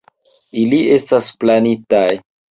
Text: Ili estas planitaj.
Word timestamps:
Ili 0.61 0.79
estas 0.95 1.29
planitaj. 1.45 2.09